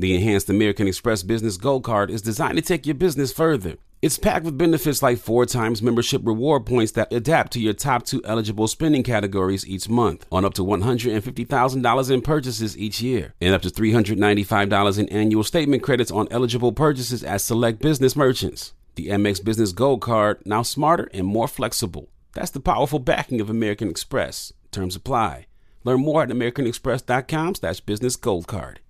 [0.00, 3.76] The enhanced American Express Business Gold Card is designed to take your business further.
[4.00, 8.06] It's packed with benefits like four times membership reward points that adapt to your top
[8.06, 13.52] two eligible spending categories each month, on up to $150,000 in purchases each year, and
[13.52, 18.72] up to $395 in annual statement credits on eligible purchases at select business merchants.
[18.94, 22.08] The Amex Business Gold Card, now smarter and more flexible.
[22.32, 24.54] That's the powerful backing of American Express.
[24.70, 25.44] Terms apply.
[25.84, 28.80] Learn more at americanexpress.com slash business gold card.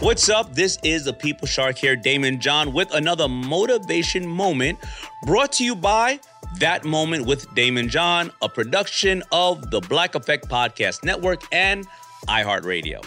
[0.00, 0.54] What's up?
[0.54, 4.78] This is the People Shark here, Daymond John, with another motivation moment
[5.24, 6.20] brought to you by
[6.58, 11.86] That Moment with Daymond John, a production of the Black Effect Podcast Network and
[12.28, 13.02] iHeartRadio.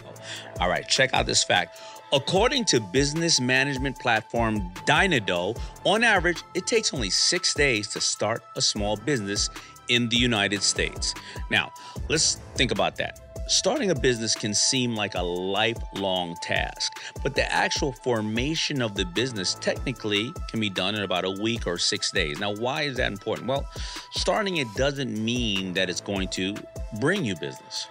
[0.59, 1.79] All right, check out this fact.
[2.11, 8.41] According to business management platform Dynado, on average, it takes only six days to start
[8.55, 9.51] a small business
[9.89, 11.13] in the United States.
[11.51, 11.71] Now,
[12.09, 13.28] let's think about that.
[13.49, 19.03] Starting a business can seem like a lifelong task, but the actual formation of the
[19.03, 22.39] business technically can be done in about a week or six days.
[22.39, 23.47] Now, why is that important?
[23.47, 23.67] Well,
[24.11, 26.53] starting it doesn't mean that it's going to
[26.99, 27.87] bring you business,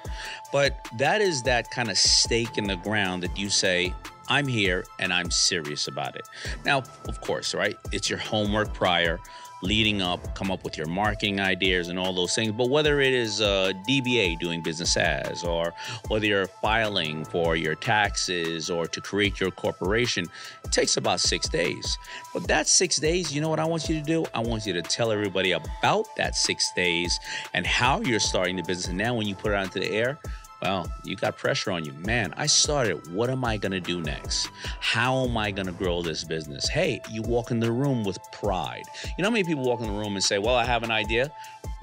[0.53, 3.93] but that is that kind of stake in the ground that you say,
[4.29, 6.29] I'm here and I'm serious about it.
[6.65, 7.79] Now, of course, right?
[7.93, 9.19] It's your homework prior
[9.63, 12.53] leading up, come up with your marketing ideas and all those things.
[12.53, 15.75] But whether it is uh, DBA doing business as, or
[16.09, 20.27] whether you're filing for your taxes or to create your corporation,
[20.65, 21.99] it takes about six days.
[22.33, 24.25] But that six days, you know what I want you to do?
[24.35, 27.19] I want you to tell everybody about that six days
[27.55, 28.89] and how you're starting the business.
[28.89, 30.19] And now when you put it out into the air,
[30.63, 31.93] well, you got pressure on you.
[31.93, 33.13] Man, I started.
[33.13, 34.49] What am I going to do next?
[34.81, 36.69] How am I going to grow this business?
[36.69, 38.83] Hey, you walk in the room with pride.
[39.05, 40.91] You know how many people walk in the room and say, Well, I have an
[40.91, 41.31] idea?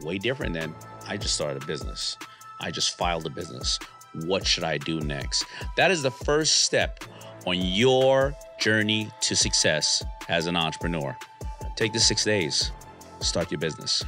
[0.02, 0.76] Way different than
[1.08, 2.18] I just started a business.
[2.60, 3.80] I just filed a business.
[4.26, 5.46] What should I do next?
[5.78, 7.04] That is the first step
[7.46, 11.16] on your journey to success as an entrepreneur.
[11.76, 12.72] Take the six days,
[13.20, 14.04] start your business.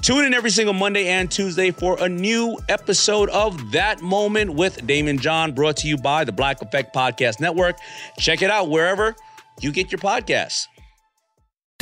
[0.00, 4.78] Tune in every single Monday and Tuesday for a new episode of That Moment with
[4.78, 7.76] Daymond John, brought to you by the Black Effect Podcast Network.
[8.18, 9.14] Check it out wherever
[9.60, 10.66] you get your podcasts.